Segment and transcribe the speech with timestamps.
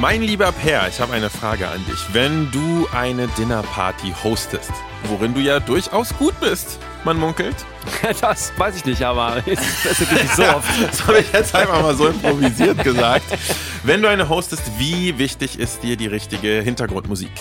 [0.00, 2.14] Mein lieber Per, ich habe eine Frage an dich.
[2.14, 4.72] Wenn du eine Dinnerparty hostest,
[5.04, 7.54] worin du ja durchaus gut bist, man munkelt.
[8.22, 10.70] Das weiß ich nicht, aber es ist nicht so oft.
[10.90, 13.26] das habe ich jetzt einfach mal so improvisiert gesagt.
[13.84, 17.32] Wenn du eine hostest, wie wichtig ist dir die richtige Hintergrundmusik?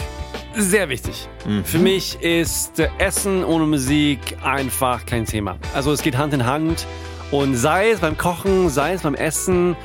[0.57, 1.29] Sehr wichtig.
[1.45, 1.63] Mhm.
[1.63, 5.57] Für mich ist Essen ohne Musik einfach kein Thema.
[5.73, 6.85] Also es geht Hand in Hand
[7.31, 9.77] und sei es beim Kochen, sei es beim Essen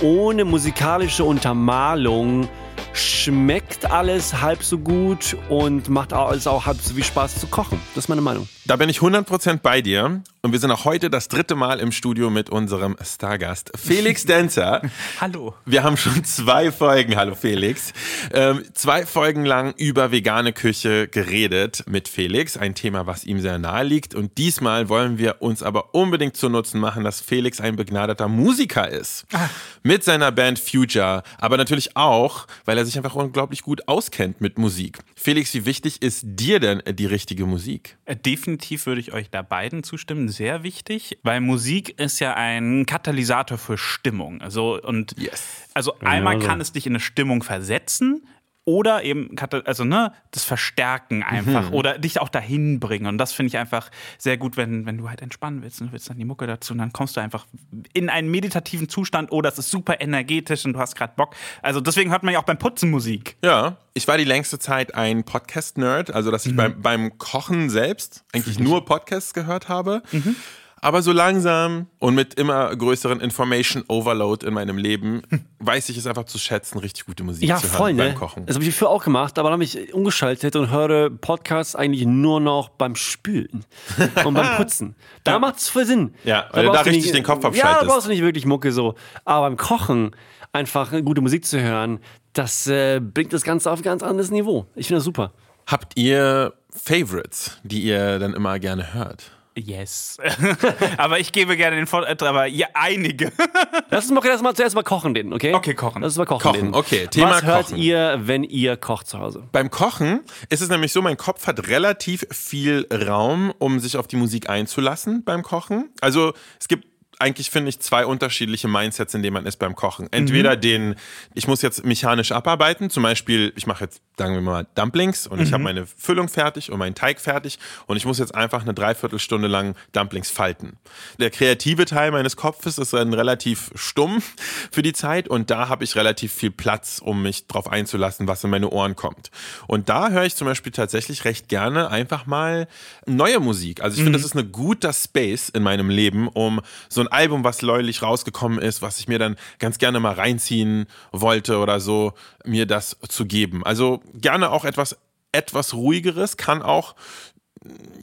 [0.00, 2.48] ohne musikalische Untermalung
[2.92, 7.80] schmeckt alles halb so gut und macht alles auch halb so viel Spaß zu kochen.
[7.94, 8.48] Das ist meine Meinung.
[8.64, 10.22] Da bin ich 100% bei dir.
[10.44, 14.82] Und wir sind auch heute das dritte Mal im Studio mit unserem Stargast Felix Denzer.
[15.20, 15.54] hallo.
[15.64, 17.92] Wir haben schon zwei Folgen, hallo Felix,
[18.32, 22.56] ähm, zwei Folgen lang über vegane Küche geredet mit Felix.
[22.56, 24.16] Ein Thema, was ihm sehr nahe liegt.
[24.16, 28.88] Und diesmal wollen wir uns aber unbedingt zu Nutzen machen, dass Felix ein begnadeter Musiker
[28.88, 29.26] ist.
[29.32, 29.48] Ah.
[29.84, 31.22] Mit seiner Band Future.
[31.38, 34.98] Aber natürlich auch, weil er sich einfach unglaublich gut auskennt mit Musik.
[35.14, 37.96] Felix, wie wichtig ist dir denn die richtige Musik?
[38.06, 38.16] Äh,
[38.52, 43.58] definitiv würde ich euch da beiden zustimmen sehr wichtig, weil Musik ist ja ein Katalysator
[43.58, 44.40] für Stimmung.
[44.42, 45.68] Also, und yes.
[45.74, 48.26] also einmal kann es dich in eine Stimmung versetzen,
[48.64, 51.74] oder eben also ne das Verstärken einfach mhm.
[51.74, 55.08] oder dich auch dahin bringen und das finde ich einfach sehr gut wenn wenn du
[55.08, 57.46] halt entspannen willst und du willst dann die Mucke dazu und dann kommst du einfach
[57.92, 61.34] in einen meditativen Zustand oder oh, es ist super energetisch und du hast gerade Bock
[61.60, 64.94] also deswegen hört man ja auch beim Putzen Musik ja ich war die längste Zeit
[64.94, 66.56] ein Podcast Nerd also dass ich mhm.
[66.56, 70.36] beim beim Kochen selbst eigentlich nur Podcasts gehört habe mhm.
[70.84, 75.22] Aber so langsam und mit immer größeren Information Overload in meinem Leben
[75.60, 78.04] weiß ich es einfach zu schätzen, richtig gute Musik ja, zu voll, hören ne?
[78.06, 78.46] beim Kochen.
[78.46, 82.04] Das habe ich früher auch gemacht, aber dann habe ich umgeschaltet und höre Podcasts eigentlich
[82.04, 83.64] nur noch beim Spülen
[84.24, 84.96] und beim Putzen.
[85.22, 86.14] Da macht es voll Sinn.
[86.24, 87.62] Ja, weil da du da richtig nicht, den Kopf abschaltest.
[87.62, 88.96] Ja, da brauchst du nicht wirklich Mucke so.
[89.24, 90.16] Aber beim Kochen
[90.52, 92.00] einfach gute Musik zu hören,
[92.32, 94.66] das äh, bringt das Ganze auf ein ganz anderes Niveau.
[94.74, 95.32] Ich finde das super.
[95.68, 99.30] Habt ihr Favorites, die ihr dann immer gerne hört?
[99.56, 100.16] Yes.
[100.96, 103.32] aber ich gebe gerne den Vortritt, aber ja, einige.
[103.90, 105.54] Lass uns mal, lass mal zuerst mal kochen den, okay?
[105.54, 106.00] Okay, kochen.
[106.00, 106.74] Lass uns mal kochen, kochen den.
[106.74, 107.06] okay.
[107.08, 107.78] Thema Was hört kochen.
[107.78, 109.46] ihr, wenn ihr kocht zu Hause?
[109.52, 114.06] Beim Kochen ist es nämlich so, mein Kopf hat relativ viel Raum, um sich auf
[114.06, 115.90] die Musik einzulassen beim Kochen.
[116.00, 116.86] Also es gibt
[117.22, 120.08] eigentlich, finde ich, zwei unterschiedliche Mindsets, in denen man ist beim Kochen.
[120.10, 120.60] Entweder mhm.
[120.60, 120.94] den,
[121.34, 125.38] ich muss jetzt mechanisch abarbeiten, zum Beispiel, ich mache jetzt, sagen wir mal, Dumplings und
[125.38, 125.44] mhm.
[125.44, 128.74] ich habe meine Füllung fertig und meinen Teig fertig und ich muss jetzt einfach eine
[128.74, 130.76] Dreiviertelstunde lang Dumplings falten.
[131.18, 134.20] Der kreative Teil meines Kopfes ist dann relativ stumm
[134.72, 138.42] für die Zeit und da habe ich relativ viel Platz, um mich drauf einzulassen, was
[138.42, 139.30] in meine Ohren kommt.
[139.68, 142.66] Und da höre ich zum Beispiel tatsächlich recht gerne einfach mal
[143.06, 143.80] neue Musik.
[143.80, 144.22] Also ich finde, mhm.
[144.22, 148.58] das ist ein guter Space in meinem Leben, um so ein Album, was neulich rausgekommen
[148.58, 152.12] ist, was ich mir dann ganz gerne mal reinziehen wollte oder so,
[152.44, 153.64] mir das zu geben.
[153.64, 154.96] Also gerne auch etwas,
[155.32, 156.94] etwas ruhigeres, kann auch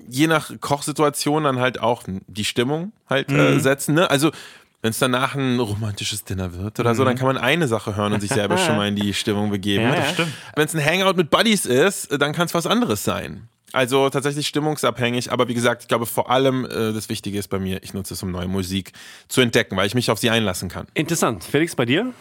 [0.07, 3.59] je nach Kochsituation dann halt auch die Stimmung halt äh, mhm.
[3.59, 3.95] setzen.
[3.95, 4.09] Ne?
[4.09, 4.31] Also
[4.81, 7.17] wenn es danach ein romantisches Dinner wird oder so, dann mhm.
[7.17, 9.83] kann man eine Sache hören und sich selber schon mal in die Stimmung begeben.
[9.89, 10.27] Ja, ja.
[10.55, 13.49] Wenn es ein Hangout mit Buddies ist, dann kann es was anderes sein.
[13.71, 17.59] Also tatsächlich stimmungsabhängig, aber wie gesagt, ich glaube vor allem äh, das Wichtige ist bei
[17.59, 18.93] mir, ich nutze es, um neue Musik
[19.27, 20.87] zu entdecken, weil ich mich auf sie einlassen kann.
[20.93, 21.43] Interessant.
[21.43, 22.13] Felix, bei dir?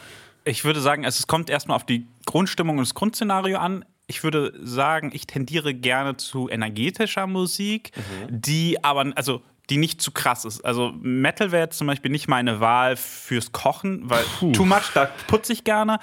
[0.45, 3.85] Ich würde sagen, es kommt erstmal auf die Grundstimmung und das Grundszenario an.
[4.07, 8.41] Ich würde sagen, ich tendiere gerne zu energetischer Musik, mhm.
[8.41, 10.65] die aber, also die nicht zu krass ist.
[10.65, 14.53] Also Metal wäre jetzt zum Beispiel nicht meine Wahl fürs Kochen, weil Puh.
[14.53, 15.99] too much, da putze ich gerne.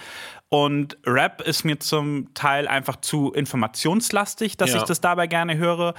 [0.50, 4.78] Und Rap ist mir zum Teil einfach zu informationslastig, dass ja.
[4.78, 5.96] ich das dabei gerne höre.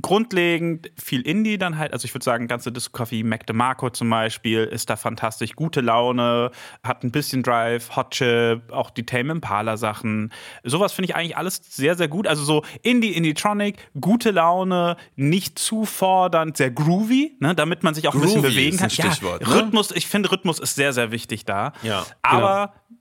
[0.00, 1.92] Grundlegend viel Indie dann halt.
[1.92, 5.56] Also ich würde sagen, ganze Diskografie, Mac DeMarco zum Beispiel, ist da fantastisch.
[5.56, 6.52] Gute Laune,
[6.84, 10.32] hat ein bisschen Drive, Hot Chip, auch die Tame Impala Sachen.
[10.62, 12.28] Sowas finde ich eigentlich alles sehr, sehr gut.
[12.28, 18.06] Also so Indie, Indie-Tronic, gute Laune, nicht zu fordernd, sehr groovy, ne, damit man sich
[18.06, 18.90] auch groovy ein bisschen bewegen kann.
[18.90, 19.54] ja, ne?
[19.54, 21.72] Rhythmus, ich finde Rhythmus ist sehr, sehr wichtig da.
[21.82, 22.97] Ja, Aber genau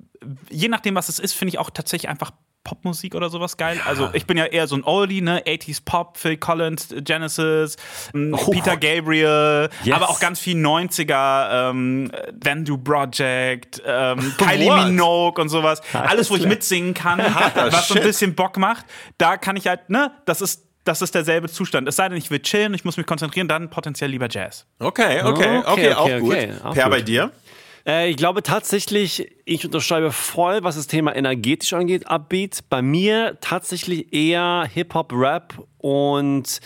[0.49, 2.31] je nachdem, was es ist, finde ich auch tatsächlich einfach
[2.63, 3.79] Popmusik oder sowas geil.
[3.85, 5.41] Also ich bin ja eher so ein Oldie, ne?
[5.45, 7.77] 80s Pop, Phil Collins, Genesis,
[8.13, 8.51] ähm, Oh.
[8.51, 9.95] Peter Gabriel, Yes.
[9.95, 12.11] aber auch ganz viel 90er, ähm,
[12.43, 14.85] Vandu Project, ähm, Kylie What?
[14.87, 15.81] Minogue und sowas.
[15.93, 18.85] Alles, wo ich mitsingen kann, was so ein bisschen Bock macht.
[19.17, 20.11] Da kann ich halt, ne?
[20.25, 21.85] Das ist das ist derselbe Zustand.
[21.89, 24.65] Es sei denn, ich will chillen, ich muss mich konzentrieren, dann potenziell lieber Jazz.
[24.79, 26.31] Okay, okay, okay, Okay, auch okay, gut.
[26.33, 26.91] okay, auch per gut.
[26.93, 27.31] bei dir?
[27.87, 32.59] Äh, ich glaube tatsächlich, ich unterschreibe voll, was das Thema energetisch angeht, Upbeat.
[32.69, 36.59] Bei mir tatsächlich eher Hip-Hop, Rap und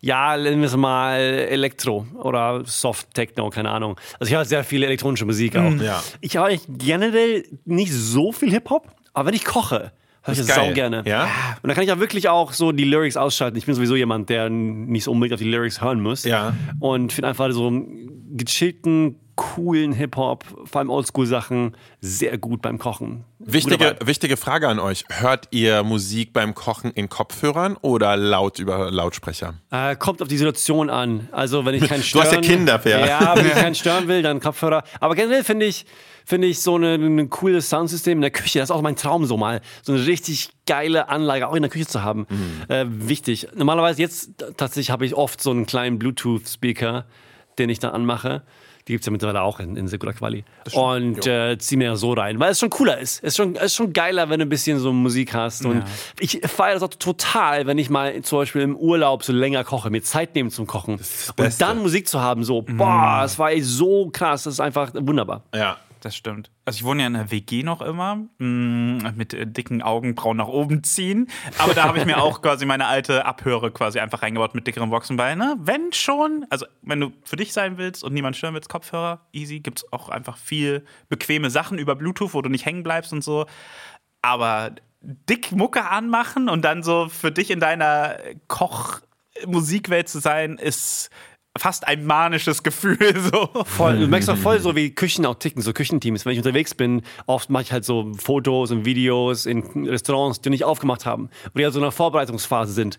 [0.00, 3.98] ja, nennen wir es mal Elektro oder Soft Techno, keine Ahnung.
[4.18, 5.72] Also ich höre sehr viel elektronische Musik auch.
[5.80, 6.02] ja.
[6.20, 10.46] Ich höre eigentlich generell nicht so viel Hip-Hop, aber wenn ich koche, höre ich das
[10.46, 10.68] geil.
[10.68, 11.04] sau gerne.
[11.06, 11.28] Ja?
[11.62, 13.56] Und da kann ich ja wirklich auch so die Lyrics ausschalten.
[13.56, 16.24] Ich bin sowieso jemand, der nicht so unbedingt auf die Lyrics hören muss.
[16.24, 16.54] Ja.
[16.80, 23.24] Und finde einfach so einen gechillten, coolen Hip-Hop, vor allem Oldschool-Sachen, sehr gut beim Kochen.
[23.38, 25.04] Wichtige, wichtige Frage an euch.
[25.10, 29.54] Hört ihr Musik beim Kochen in Kopfhörern oder laut über Lautsprecher?
[29.70, 31.28] Äh, kommt auf die Situation an.
[31.32, 32.26] Also wenn ich keinen Du stören...
[32.26, 33.06] hast ja Kinder, Per.
[33.06, 34.82] Ja, wenn ich keinen stören will, dann Kopfhörer.
[35.00, 35.84] Aber generell finde ich,
[36.24, 39.26] finde ich so ein ein cooles Soundsystem in der Küche, das ist auch mein Traum
[39.26, 42.26] so mal, so eine richtig geile Anlage auch in der Küche zu haben.
[42.30, 42.62] Mhm.
[42.68, 43.48] Äh, wichtig.
[43.54, 47.04] Normalerweise jetzt tatsächlich habe ich oft so einen kleinen Bluetooth-Speaker,
[47.58, 48.42] den ich dann anmache.
[48.86, 50.44] Die gibt es ja mittlerweile auch in, in sehr guter Quali.
[50.72, 53.22] Und äh, zieh mir so rein, weil es schon cooler ist.
[53.22, 55.64] Es ist schon, es ist schon geiler, wenn du ein bisschen so Musik hast.
[55.64, 55.84] Und
[56.20, 59.88] ich feiere das auch total, wenn ich mal zum Beispiel im Urlaub so länger koche,
[59.88, 61.00] mir Zeit nehmen zum Kochen.
[61.36, 64.90] Und dann Musik zu haben, so, boah, das war echt so krass, das ist einfach
[64.94, 65.42] wunderbar.
[65.54, 65.78] Ja.
[66.04, 66.50] Das stimmt.
[66.66, 70.48] Also ich wohne ja in der WG noch immer, mh, mit äh, dicken Augenbrauen nach
[70.48, 71.30] oben ziehen.
[71.56, 74.90] Aber da habe ich mir auch quasi meine alte Abhöre quasi einfach reingebaut mit dickeren
[74.90, 75.38] Boxenbeinen.
[75.38, 75.56] Ne?
[75.60, 79.60] Wenn schon, also wenn du für dich sein willst und niemand stören willst, Kopfhörer, easy,
[79.60, 83.24] gibt es auch einfach viel bequeme Sachen über Bluetooth, wo du nicht hängen bleibst und
[83.24, 83.46] so.
[84.20, 88.18] Aber dick Mucke anmachen und dann so für dich in deiner
[88.48, 91.08] Koch-Musikwelt zu sein, ist
[91.56, 92.98] fast ein manisches Gefühl.
[93.24, 93.48] So.
[93.64, 96.26] Voll, du merkst auch voll so, wie Küchen auch ticken, so Küchenteams.
[96.26, 100.50] Wenn ich unterwegs bin, oft mache ich halt so Fotos und Videos in Restaurants, die
[100.50, 102.98] nicht aufgemacht haben, wo die halt so in einer Vorbereitungsphase sind.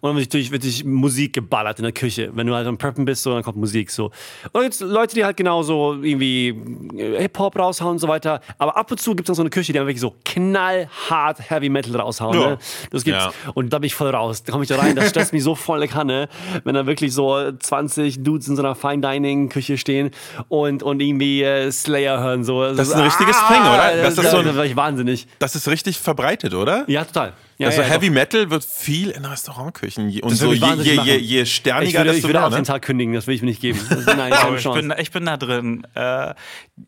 [0.00, 2.30] Und dann wird natürlich, wird natürlich Musik geballert in der Küche.
[2.34, 4.06] Wenn du halt am Preppen bist, so, dann kommt Musik so.
[4.06, 6.48] Und dann gibt's Leute, die halt genauso irgendwie
[6.96, 8.40] äh, Hip-Hop raushauen und so weiter.
[8.58, 11.50] Aber ab und zu gibt es noch so eine Küche, die dann wirklich so knallhart
[11.50, 12.40] Heavy Metal raushauen.
[12.40, 12.50] Ja.
[12.50, 12.58] Ne?
[12.90, 13.24] Das gibt's.
[13.24, 13.32] Ja.
[13.54, 14.42] Und da bin ich voll raus.
[14.42, 16.28] Da komme ich da rein, das stresst mich so voll in Kanne,
[16.64, 20.10] wenn da wirklich so 20 Dudes in so einer Fine Dining Küche stehen
[20.48, 22.44] und, und irgendwie äh, Slayer hören.
[22.44, 22.62] So.
[22.74, 24.02] Das ist ein richtiges Thing, oder?
[24.02, 25.26] Das ist so ein- da war ich wahnsinnig.
[25.38, 26.84] Das ist richtig verbreitet, oder?
[26.88, 27.32] Ja, total.
[27.58, 28.14] Ja, also ja, Heavy doch.
[28.14, 30.06] Metal wird viel in Restaurantküchen.
[30.22, 32.48] Und Das so je, ich wahnsinnig je, je, je Ich sterniger, würde, ich würde mehr.
[32.48, 32.62] den Ne?
[32.62, 33.78] Tag kündigen, das will ich mir nicht geben.
[33.90, 35.86] Das, nein, keine ich, bin, ich bin da drin.
[35.94, 36.34] Äh,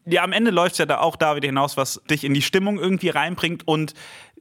[0.07, 2.41] ja, am Ende läuft es ja da auch da wieder hinaus, was dich in die
[2.41, 3.93] Stimmung irgendwie reinbringt und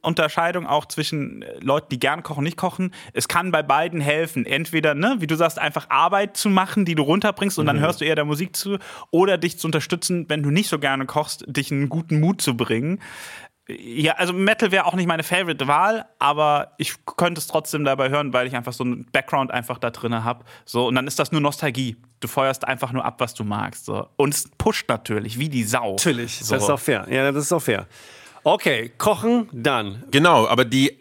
[0.02, 2.92] Unterscheidung auch zwischen äh, Leuten, die gern kochen, nicht kochen.
[3.12, 4.44] Es kann bei beiden helfen.
[4.44, 8.00] Entweder, ne, wie du sagst, einfach Arbeit zu machen, die du runterbringst und dann hörst
[8.00, 8.78] du eher der Musik zu,
[9.10, 12.42] oder dich zu unterstützen, wenn du nicht so gerne kochst, dich in einen guten Mut
[12.42, 13.00] zu bringen.
[13.68, 18.32] Ja, also Metal wäre auch nicht meine Favorite-Wahl, aber ich könnte es trotzdem dabei hören,
[18.32, 20.44] weil ich einfach so einen Background einfach da drin habe.
[20.64, 21.96] So, und dann ist das nur Nostalgie.
[22.18, 23.84] Du feuerst einfach nur ab, was du magst.
[23.84, 24.08] So.
[24.16, 25.92] Und es pusht natürlich, wie die Sau.
[25.92, 26.54] Natürlich, So.
[26.54, 27.06] das ist auch fair.
[27.08, 27.86] Ja, das ist auch fair.
[28.44, 30.04] Okay, kochen, dann.
[30.10, 30.98] Genau, aber die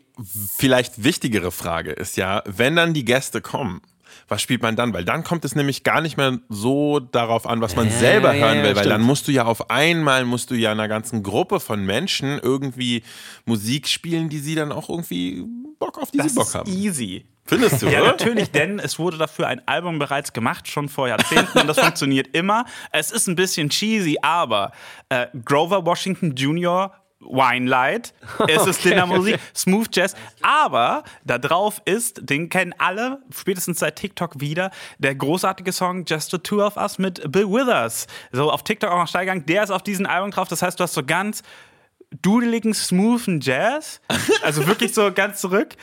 [0.58, 3.82] vielleicht wichtigere Frage ist ja, wenn dann die Gäste kommen,
[4.28, 4.94] was spielt man dann?
[4.94, 8.34] Weil dann kommt es nämlich gar nicht mehr so darauf an, was man Ja, selber
[8.34, 8.92] ja, hören ja, will, weil stimmt.
[8.94, 13.04] dann musst du ja auf einmal, musst du ja einer ganzen Gruppe von Menschen irgendwie
[13.46, 15.44] Musik spielen, die sie dann auch irgendwie
[15.80, 16.72] Bock auf die das sie Bock ist haben.
[16.72, 17.26] easy.
[17.46, 18.12] Findest du, Ja, oder?
[18.12, 22.28] natürlich, denn es wurde dafür ein Album bereits gemacht, schon vor Jahrzehnten, und das funktioniert
[22.36, 22.66] immer.
[22.92, 24.72] Es ist ein bisschen cheesy, aber
[25.10, 26.94] äh, Grover Washington Jr.
[27.22, 28.14] Wine Light,
[28.48, 34.40] es ist Dinnermusik, Smooth Jazz, aber da drauf ist, den kennen alle, spätestens seit TikTok
[34.40, 38.08] wieder, der großartige Song Just the Two of Us mit Bill Withers.
[38.32, 40.84] So auf TikTok auch noch Steigang, der ist auf diesem Album drauf, das heißt, du
[40.84, 41.44] hast so ganz
[42.22, 44.02] dudeligen, smoothen Jazz,
[44.44, 45.76] also wirklich so ganz zurück.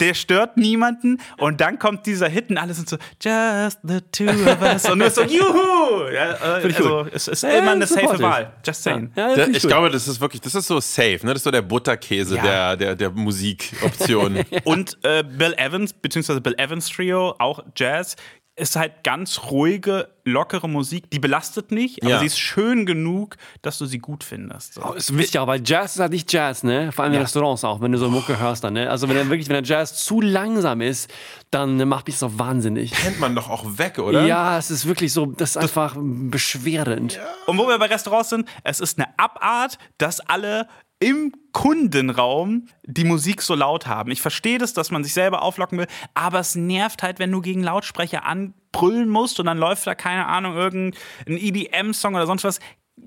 [0.00, 4.24] Der stört niemanden und dann kommt dieser Hit und alle sind so Just the two
[4.28, 6.08] of us und du bist so Juhu!
[6.12, 8.20] Ja, äh, ich also, es ist Ja, immer eine safe.
[8.22, 8.52] Wahl.
[8.64, 9.10] Just saying.
[9.16, 9.70] Ja, find ich gut.
[9.70, 11.28] glaube, das ist wirklich, das ist so safe, ne?
[11.32, 12.42] Das ist so der Butterkäse Ja.
[12.42, 14.40] der, der, der Musikoption.
[14.64, 18.16] Und äh, Bill Evans, beziehungsweise Bill Evans Trio, auch Jazz,
[18.58, 21.10] ist halt ganz ruhige, lockere Musik.
[21.10, 22.18] Die belastet nicht, aber Ja.
[22.20, 24.74] sie ist schön genug, dass du sie gut findest.
[24.74, 24.80] So.
[24.80, 26.90] Das ist wichtig auch, weil Jazz ist halt nicht Jazz, ne?
[26.90, 27.22] Vor allem in Ja.
[27.24, 28.88] Restaurants auch, wenn du so Mucke hörst dann, ne?
[28.90, 31.12] Also wenn der wirklich, wenn der Jazz zu langsam ist,
[31.50, 32.92] dann macht mich das auch wahnsinnig.
[32.92, 34.24] Kennt man doch auch weg, oder?
[34.24, 37.20] Ja, es ist wirklich so, das ist einfach beschwerend.
[37.46, 40.66] Und wo wir bei Restaurants sind, es ist eine Abart, dass alle
[40.98, 44.10] im Kundenraum die Musik so laut haben.
[44.10, 47.40] Ich verstehe das, dass man sich selber auflocken will, aber es nervt halt, wenn du
[47.40, 52.60] gegen Lautsprecher anbrüllen musst und dann läuft da, keine Ahnung, irgendein EDM-Song oder sonst was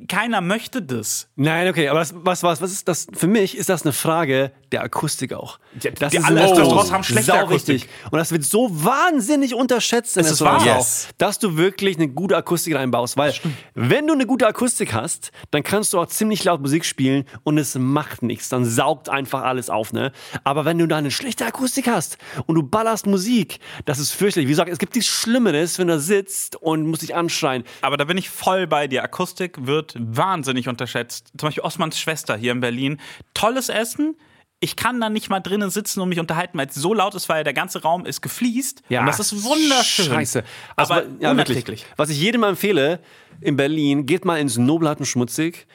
[0.07, 1.29] keiner möchte das.
[1.35, 3.07] Nein, okay, aber was, was, was, ist das?
[3.11, 5.59] Für mich ist das eine Frage der Akustik auch.
[5.81, 7.75] Ja, das die alle Restaurants haben schlechte Akustik.
[7.75, 7.89] Richtig.
[8.11, 10.65] Und das wird so wahnsinnig unterschätzt in das ist wahr.
[10.65, 11.07] Yes.
[11.17, 13.17] dass du wirklich eine gute Akustik reinbaust.
[13.17, 13.33] Weil,
[13.73, 17.57] wenn du eine gute Akustik hast, dann kannst du auch ziemlich laut Musik spielen und
[17.57, 18.49] es macht nichts.
[18.49, 20.11] Dann saugt einfach alles auf, ne?
[20.43, 24.47] Aber wenn du da eine schlechte Akustik hast und du ballerst Musik, das ist fürchterlich.
[24.47, 27.63] Wie gesagt, es gibt nichts Schlimmeres, wenn du sitzt und musst dich anschreien.
[27.81, 29.03] Aber da bin ich voll bei dir.
[29.03, 31.31] Akustik wird wird wahnsinnig unterschätzt.
[31.37, 32.99] Zum Beispiel Osmans Schwester hier in Berlin.
[33.33, 34.15] Tolles Essen.
[34.61, 37.29] Ich kann da nicht mal drinnen sitzen und mich unterhalten, weil es so laut ist,
[37.29, 38.81] weil der ganze Raum ist gefliest.
[38.89, 40.05] Ja, und das ist wunderschön.
[40.07, 40.43] Scheiße.
[40.75, 41.65] Aber Also, ja, unerträglich.
[41.67, 41.85] wirklich.
[41.95, 42.99] Was ich jedem empfehle,
[43.39, 45.65] in Berlin, geht mal ins Nobelharten Schmutzig.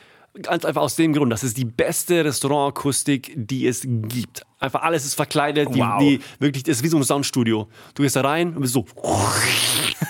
[0.43, 4.43] Ganz einfach aus dem Grund, das ist die beste Restaurantakustik, die es gibt.
[4.59, 5.99] Einfach alles ist verkleidet, die, Wow.
[6.01, 7.69] die wirklich, das ist wie so ein Soundstudio.
[7.95, 8.85] Du gehst da rein und bist so,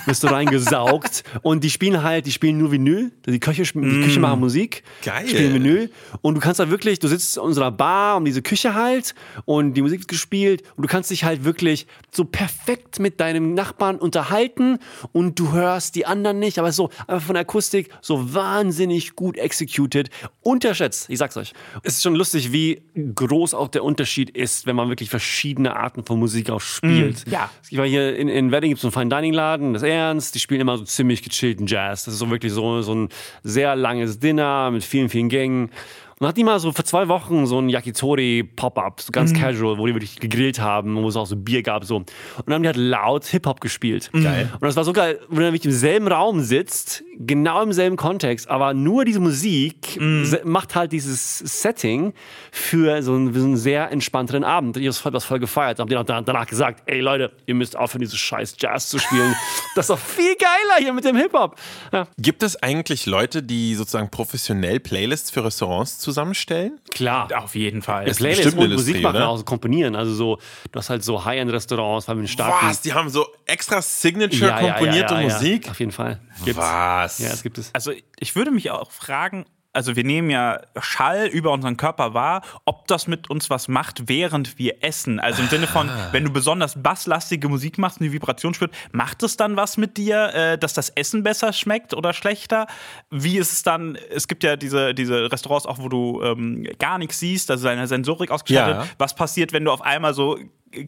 [0.06, 3.10] bist du reingesaugt und die spielen halt, die spielen nur Vinyl.
[3.26, 3.70] Die Köche, die
[4.02, 5.26] Küche machen Musik, Geil.
[5.28, 5.90] spielen Vinyl
[6.22, 9.14] und du kannst da wirklich, du sitzt in unserer Bar um diese Küche halt
[9.44, 13.54] und die Musik wird gespielt und du kannst dich halt wirklich so perfekt mit deinem
[13.54, 14.78] Nachbarn unterhalten
[15.12, 19.36] und du hörst die anderen nicht, aber so einfach von der Akustik so wahnsinnig gut
[19.36, 20.10] executed,
[20.40, 21.52] unterschätzt, ich sag's euch.
[21.82, 22.82] Es ist schon lustig, wie
[23.14, 27.26] groß auch der Unterschied ist, wenn man wirklich verschiedene Arten von Musik auch spielt.
[27.28, 27.50] ja.
[27.62, 30.34] Es gibt hier in, in Wedding gibt es so einen Fine Dining Laden, das Ernst,
[30.34, 32.04] die spielen immer so ziemlich gechillten Jazz.
[32.04, 33.08] Das ist so wirklich so, so ein
[33.42, 35.70] sehr langes Dinner mit vielen, vielen Gängen.
[36.14, 39.78] Und dann hat die mal so vor zwei Wochen so ein Yakitori-Pop-Up, so ganz casual,
[39.78, 41.84] wo die wirklich gegrillt haben, wo es auch so Bier gab.
[41.84, 41.96] So.
[41.96, 42.06] Und
[42.46, 44.10] dann haben die halt laut Hip-Hop gespielt.
[44.12, 44.48] Geil.
[44.52, 47.96] Und das war so geil, wenn du nämlich im selben Raum sitzt, genau im selben
[47.96, 52.12] Kontext, aber nur diese Musik se- macht halt dieses Setting
[52.50, 54.76] für so einen, für so einen sehr entspannteren Abend.
[54.76, 55.78] Ich habe das voll gefeiert.
[55.78, 58.98] Haben die auch dann- danach gesagt, ey Leute, ihr müsst aufhören, dieses scheiß Jazz zu
[58.98, 59.34] spielen.
[59.74, 61.56] das ist doch viel geiler hier mit dem Hip-Hop.
[61.92, 66.78] Ja, Gibt es eigentlich Leute, die sozusagen professionell Playlists für Restaurants zusammenstellen?
[66.92, 67.28] klar.
[67.36, 68.06] Auf jeden Fall.
[68.08, 69.28] Es- Playlist bestimmt und Musik machen, oder?
[69.28, 69.96] auch so komponieren.
[69.96, 70.38] Also so,
[70.70, 72.68] du hast halt so High-End-Restaurants, haben einen starken...
[72.68, 72.80] Was?
[72.82, 75.68] Die haben so extra Signature komponierte Musik?
[75.70, 76.20] Auf jeden Fall.
[76.52, 77.18] Was?
[77.18, 77.70] Ja, es gibt es.
[77.72, 82.42] Also ich würde mich auch fragen, also wir nehmen ja Schall über unseren Körper wahr,
[82.64, 85.20] ob das mit uns was macht, während wir essen.
[85.20, 86.08] Also im Sinne von, Ah.
[86.12, 89.96] wenn du besonders basslastige Musik machst und die Vibration spürt, macht es dann was mit
[89.96, 92.66] dir, äh, dass das Essen besser schmeckt oder schlechter?
[93.10, 96.98] Wie ist es dann, es gibt ja diese, diese Restaurants auch, wo du ähm, gar
[96.98, 98.82] nichts siehst, also deine Sensorik ausgeschaltet.
[98.82, 98.88] Ja.
[98.98, 100.38] Was passiert, wenn du auf einmal so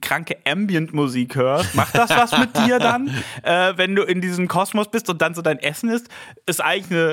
[0.00, 3.08] kranke Ambient-Musik hörst, macht das was mit dir dann,
[3.42, 6.08] äh, wenn du in diesem Kosmos bist und dann so dein Essen isst?
[6.46, 7.04] Ist eigentlich eine,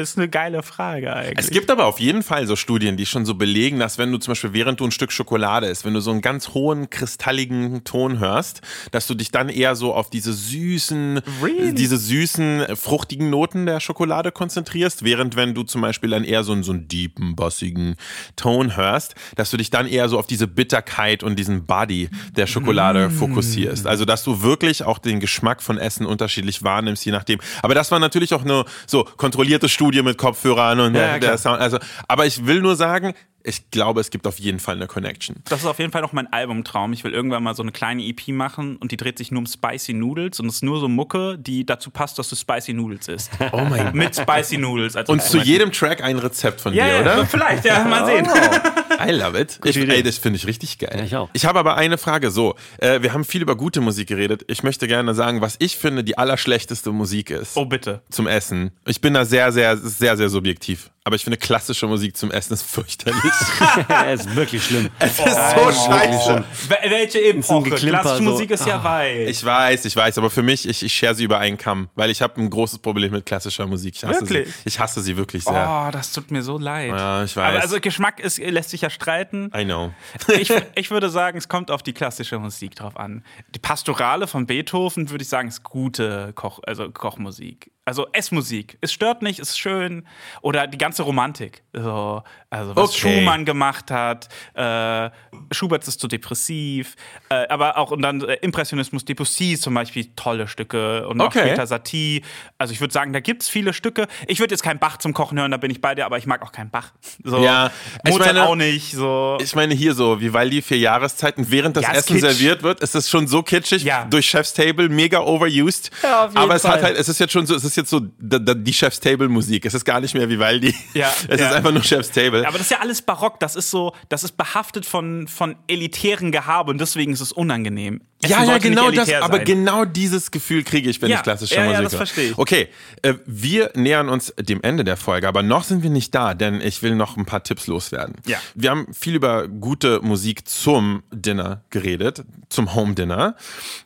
[0.00, 1.46] ist eine geile Frage eigentlich.
[1.46, 4.18] Es gibt aber auf jeden Fall so Studien, die schon so belegen, dass wenn du
[4.18, 7.84] zum Beispiel während du ein Stück Schokolade isst, wenn du so einen ganz hohen kristalligen
[7.84, 8.60] Ton hörst,
[8.90, 11.74] dass du dich dann eher so auf diese süßen, Really?
[11.74, 16.52] diese süßen, fruchtigen Noten der Schokolade konzentrierst, während wenn du zum Beispiel dann eher so
[16.52, 17.96] einen, so einen deepen, bassigen
[18.36, 21.95] Ton hörst, dass du dich dann eher so auf diese Bitterkeit und diesen Body
[22.36, 23.86] der Schokolade fokussierst.
[23.86, 27.40] Also dass du wirklich auch den Geschmack von Essen unterschiedlich wahrnimmst, je nachdem.
[27.62, 31.38] Aber das war natürlich auch eine so kontrollierte Studie mit Kopfhörern und Ja, der, der.
[31.38, 31.60] Sound.
[31.60, 33.14] Also, aber ich will nur sagen,
[33.46, 35.36] ich glaube, es gibt auf jeden Fall eine Connection.
[35.48, 36.92] Das ist auf jeden Fall noch mein Albumtraum.
[36.92, 39.46] Ich will irgendwann mal so eine kleine EP machen und die dreht sich nur um
[39.46, 43.08] Spicy Noodles und es ist nur so Mucke, die dazu passt, dass du Spicy Noodles
[43.08, 43.30] isst.
[43.52, 44.96] Oh mein Mit Spicy Noodles.
[44.96, 47.20] als Und zu jedem Track ein Rezept von ja, dir, ja, oder?
[47.22, 47.24] Oh.
[47.24, 48.26] Vielleicht, ja, mal sehen.
[48.26, 49.60] I love it.
[49.64, 51.06] Ich, ey, das finde ich richtig geil.
[51.10, 51.48] Ja, ich auch.
[51.48, 52.30] habe aber eine Frage.
[52.30, 54.44] So, äh, wir haben viel über gute Musik geredet.
[54.48, 57.56] Ich möchte gerne sagen, was ich finde, die allerschlechteste Musik ist.
[57.56, 58.02] Oh, bitte.
[58.10, 58.72] Zum Essen.
[58.84, 60.90] Ich bin da sehr, sehr, sehr, sehr subjektiv.
[61.06, 63.22] Aber ich finde, klassische Musik zum Essen ist fürchterlich.
[64.08, 64.90] Es ist wirklich schlimm.
[64.98, 66.44] es ist so scheiße.
[66.68, 67.70] Wel- Welche Epoche?
[67.70, 68.22] Klassische so.
[68.24, 69.28] Musik ist ja weit.
[69.28, 72.10] Ich weiß, ich weiß, aber für mich, ich, ich schere sie über einen Kamm, weil
[72.10, 73.94] ich habe ein großes Problem mit klassischer Musik.
[73.94, 74.48] Ich hasse Wirklich?
[74.48, 74.54] sie.
[74.64, 75.86] Ich hasse sie wirklich sehr.
[75.86, 76.90] Oh, das tut mir so leid.
[76.90, 77.50] Ja, ich weiß.
[77.52, 79.52] Aber also Geschmack ist, lässt sich ja streiten.
[79.56, 79.92] I know.
[80.36, 83.22] Ich, ich würde sagen, es kommt auf die klassische Musik drauf an.
[83.54, 87.70] Die Pastorale von Beethoven würde ich sagen, ist gute Koch, also Kochmusik.
[87.88, 88.78] Also Essmusik.
[88.80, 90.04] Es stört nicht, ist schön.
[90.42, 91.62] Oder die ganze Romantik.
[91.72, 92.98] So, also was Okay.
[93.20, 94.28] Schumann gemacht hat.
[94.54, 95.08] Äh,
[95.52, 96.96] Schubert ist zu depressiv.
[97.28, 101.06] Äh, aber auch und dann äh, Impressionismus, Debussy zum Beispiel, tolle Stücke.
[101.06, 101.42] Und auch Okay.
[101.46, 102.22] später Satie.
[102.58, 104.08] Also ich würde sagen, da gibt es viele Stücke.
[104.26, 106.26] Ich würde jetzt keinen Bach zum Kochen hören, da bin ich bei dir, aber ich
[106.26, 106.90] mag auch keinen Bach.
[107.22, 107.70] So, Ja,
[108.04, 108.94] ich Mozart meine- auch nicht.
[108.96, 109.38] So.
[109.40, 112.20] Ich meine hier so, Vivaldi vier Jahreszeiten, während das Ja, Essen kitsch.
[112.22, 114.06] serviert wird, ist es schon so kitschig Ja.
[114.06, 115.92] durch Chef's Table, mega overused.
[116.02, 117.90] Ja, auf jeden Aber es hat halt, es ist jetzt schon so, es ist ist
[117.90, 119.66] jetzt so die Chef's Table Musik.
[119.66, 120.74] Es ist gar nicht mehr Vivaldi.
[120.94, 121.48] Ja, es ja.
[121.48, 122.46] ist einfach nur Chef's Table.
[122.46, 126.32] Aber das ist ja alles barock, das ist so, das ist behaftet von, von elitären
[126.32, 128.00] Gehabe und deswegen ist es unangenehm.
[128.22, 129.08] Essen ja, ja, genau das.
[129.08, 129.44] elitär Aber sein.
[129.44, 131.98] genau dieses Gefühl kriege ich, wenn Ja, ich klassische ja, ja, Musik das höre.
[131.98, 132.38] verstehe ich.
[132.38, 132.68] Okay,
[133.02, 136.62] äh, wir nähern uns dem Ende der Folge, aber noch sind wir nicht da, denn
[136.62, 138.16] ich will noch ein paar Tipps loswerden.
[138.26, 138.38] Ja.
[138.54, 143.36] Wir haben viel über gute Musik zum Dinner geredet, zum Home Dinner.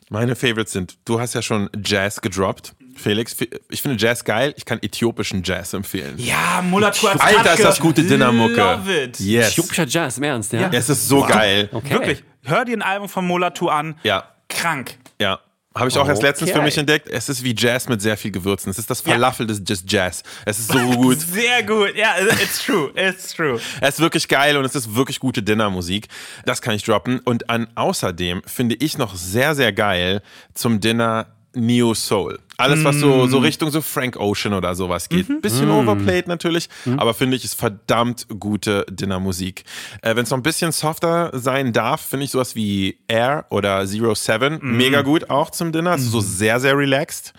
[0.09, 2.73] Meine Favorites sind, du hast ja schon Jazz gedroppt.
[2.95, 3.35] Felix,
[3.69, 4.53] ich finde Jazz geil.
[4.57, 6.15] Ich kann äthiopischen Jazz empfehlen.
[6.17, 8.55] Ja, als Alter, ist das gute Dinnermucke.
[8.55, 9.19] Love it.
[9.19, 9.49] Yes.
[9.51, 10.69] Äthiopischer Jazz, im Ernst, ja?
[10.71, 11.69] Es ist so geil.
[11.71, 11.91] Okay.
[11.91, 12.23] Wirklich.
[12.43, 13.95] Hör dir ein Album von Molatu an.
[14.03, 14.23] Ja.
[14.49, 14.97] Krank.
[15.19, 15.39] Ja.
[15.73, 16.65] Habe ich auch erst letztens für Okay.
[16.65, 17.07] mich entdeckt.
[17.07, 18.69] Es ist wie Jazz mit sehr viel Gewürzen.
[18.69, 20.21] Es ist das Falafel des des Jazz.
[20.43, 21.21] Es ist so gut.
[21.21, 21.95] Sehr gut.
[21.95, 22.91] Ja, it's true.
[22.95, 23.57] It's true.
[23.79, 26.09] Es ist wirklich geil und es ist wirklich gute Dinnermusik.
[26.45, 27.19] Das kann ich droppen.
[27.19, 30.21] Und an außerdem finde ich noch sehr, sehr geil
[30.53, 32.39] zum Dinner Neo Soul.
[32.57, 35.41] Alles, was so, so Richtung so Frank Ocean oder sowas geht.
[35.41, 39.63] Bisschen overplayed natürlich, aber finde ich ist verdammt gute Dinnermusik.
[40.01, 43.85] Äh, Wenn es noch ein bisschen softer sein darf, finde ich sowas wie Air oder
[43.87, 45.95] Zero Seven mega gut auch zum Dinner.
[45.95, 47.33] Es ist so sehr, sehr relaxed.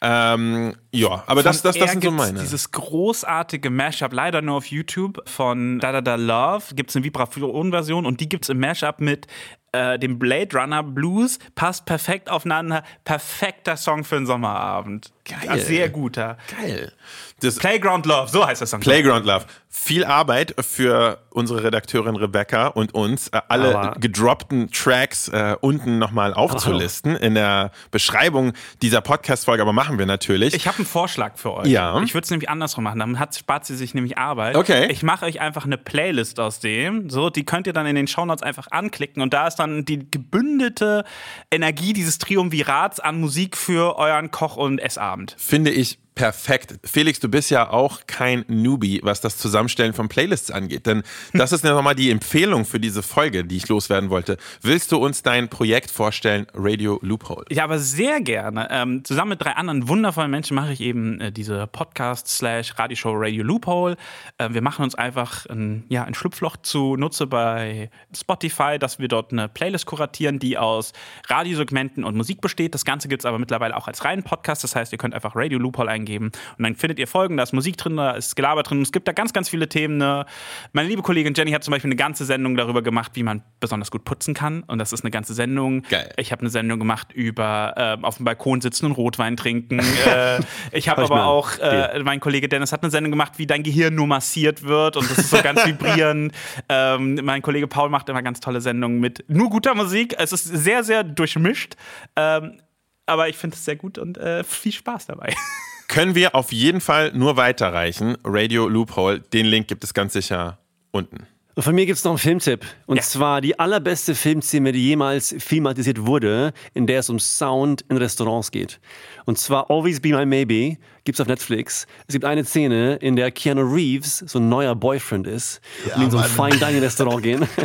[0.00, 2.38] Ähm, ja, aber das, das, das Er sind so meine.
[2.38, 7.04] Dieses großartige Mashup, leider nur auf YouTube, von Da Da Da Love, gibt es eine
[7.04, 9.26] Vibraphon-Version und die gibt es im Mashup mit
[9.72, 11.38] äh, dem Blade Runner Blues.
[11.54, 12.82] Passt perfekt aufeinander.
[13.04, 15.12] Perfekter Song für einen Sommerabend.
[15.28, 15.58] Geil.
[15.60, 16.38] Sehr guter.
[16.60, 16.92] Geil.
[17.40, 18.80] Das Playground Love, so heißt der Song.
[18.80, 19.44] Playground Love.
[19.68, 25.98] Viel Arbeit für unsere Redakteurin Rebecca und uns, äh, alle Aber- gedroppten Tracks äh, unten
[25.98, 30.54] nochmal aufzulisten in der Beschreibung dieser Podcast-Folge, aber machen wir natürlich.
[30.54, 31.66] Ich habe einen Vorschlag für euch.
[31.68, 32.00] Ja.
[32.02, 32.98] Ich würde es nämlich andersrum machen.
[32.98, 34.56] Damit hat, spart sie sich nämlich Arbeit.
[34.56, 34.88] Okay.
[34.90, 37.08] Ich mache euch einfach eine Playlist aus dem.
[37.08, 39.22] So, die könnt ihr dann in den Shownotes einfach anklicken.
[39.22, 41.04] Und da ist dann die gebündelte
[41.52, 45.17] Energie dieses Triumvirats an Musik für euren Koch- und Essabend.
[45.36, 46.74] Finde ich perfekt.
[46.84, 50.86] Felix, du bist ja auch kein Newbie, was das Zusammenstellen von Playlists angeht.
[50.86, 54.36] Denn das ist ja nochmal die Empfehlung für diese Folge, die ich loswerden wollte.
[54.60, 57.44] Willst du uns dein Projekt vorstellen, Radio Loophole?
[57.50, 58.66] Ja, aber sehr gerne.
[58.68, 63.96] Ähm, zusammen mit drei anderen wundervollen Menschen mache ich eben äh, diese Podcast-slash-Radioshow Radio Loophole.
[64.38, 69.30] Äh, wir machen uns einfach ein, ja, ein Schlupfloch zunutze bei Spotify, dass wir dort
[69.30, 70.92] eine Playlist kuratieren, die aus
[71.28, 72.74] Radiosegmenten und Musik besteht.
[72.74, 74.64] Das Ganze gibt es aber mittlerweile auch als reinen Podcast.
[74.64, 77.52] Das heißt, ihr könnt einfach Radio Loophole eingeben und dann findet ihr Folgen, da ist
[77.52, 78.82] Musik drin, da ist Gelaber drin.
[78.82, 79.98] Es gibt da ganz, ganz viele Themen.
[79.98, 80.24] Ne?
[80.72, 83.90] Meine liebe Kollegin Jenny hat zum Beispiel eine ganze Sendung darüber gemacht, wie man besonders
[83.90, 84.62] gut putzen kann.
[84.62, 85.82] Und das ist eine ganze Sendung.
[85.82, 86.12] Geil.
[86.16, 89.78] Ich habe eine Sendung gemacht über äh, auf dem Balkon sitzen und Rotwein trinken.
[90.06, 90.40] äh,
[90.72, 93.62] ich habe ich aber auch, äh, mein Kollege Dennis hat eine Sendung gemacht, wie dein
[93.62, 96.32] Gehirn nur massiert wird und das ist so ganz vibrierend.
[96.68, 100.14] Ähm, mein Kollege Paul macht immer ganz tolle Sendungen mit nur guter Musik.
[100.18, 101.74] Es ist sehr, sehr durchmischt.
[102.16, 102.60] Ähm,
[103.08, 105.34] aber ich finde es sehr gut und äh, viel Spaß dabei.
[105.88, 108.16] Können wir auf jeden Fall nur weiterreichen.
[108.24, 110.58] Radio Loophole, den Link gibt es ganz sicher
[110.90, 111.26] unten.
[111.54, 112.64] Und von mir gibt es noch einen Filmtipp.
[112.86, 113.02] Und Ja.
[113.02, 118.52] zwar die allerbeste Filmszene, die jemals filmatisiert wurde, in der es um Sound in Restaurants
[118.52, 118.78] geht.
[119.24, 120.76] Und zwar Always Be My Maybe
[121.08, 121.86] gibt's auf Netflix.
[122.06, 125.62] Es gibt eine Szene, in der Keanu Reeves so ein neuer Boyfriend ist
[125.96, 127.48] und in so ein Fine Dining Restaurant gehen.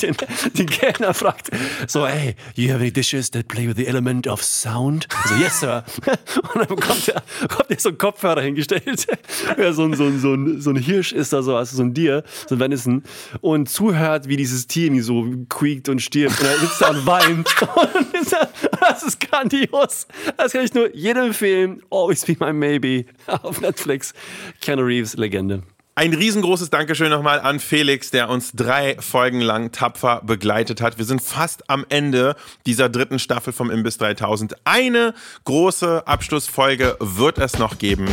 [0.00, 0.16] Den,
[0.54, 1.50] den Kellner fragt,
[1.86, 5.06] so, hey, you have any dishes that play with the element of sound?
[5.26, 5.84] So, yes, sir.
[6.06, 9.06] Und dann bekommt er, bekommt er so einen Kopfhörer hingestellt.
[9.58, 11.82] Ja, so, ein, so, ein, so, ein, so ein Hirsch ist da so, also so
[11.82, 13.02] ein Tier, so ein Venison.
[13.40, 16.40] Und zuhört, wie dieses Tier irgendwie so quiekt und stirbt.
[16.40, 17.48] Und er sitzt da und weint.
[17.62, 18.09] Und
[18.80, 20.06] das ist grandios.
[20.36, 21.82] Das kann ich nur jedem empfehlen.
[21.90, 24.12] Always Be My Maybe auf Netflix.
[24.60, 25.62] Keanu Reeves, Legende.
[25.96, 30.96] Ein riesengroßes Dankeschön nochmal an Felix, der uns drei Folgen lang tapfer begleitet hat.
[30.96, 34.54] Wir sind fast am Ende dieser dritten Staffel vom Imbiss 3000.
[34.64, 35.12] Eine
[35.44, 38.08] große Abschlussfolge wird es noch geben.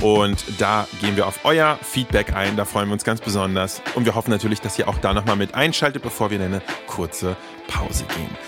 [0.00, 2.56] Und da gehen wir auf euer Feedback ein.
[2.56, 3.82] Da freuen wir uns ganz besonders.
[3.94, 6.62] Und wir hoffen natürlich, dass ihr auch da nochmal mit einschaltet, bevor wir in eine
[6.88, 7.36] kurze
[7.68, 8.47] Pause gehen.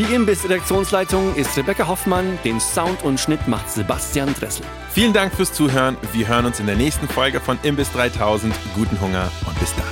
[0.00, 4.64] Die Imbiss-Redaktionsleitung ist Rebecca Hoffmann, den Sound und Schnitt macht Sebastian Dressel.
[4.94, 5.98] Vielen Dank fürs Zuhören.
[6.14, 8.54] Wir hören uns in der nächsten Folge von Imbiss 3000.
[8.74, 9.84] Guten Hunger und bis dann.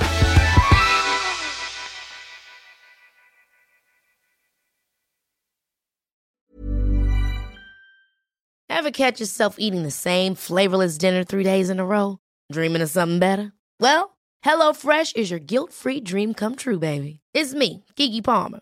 [8.67, 12.17] Ever catch yourself eating the same flavorless dinner three days in a row?
[12.51, 13.53] Dreaming of something better?
[13.79, 17.19] Well, HelloFresh is your guilt-free dream come true, baby.
[17.35, 18.61] It's me, Kiki Palmer.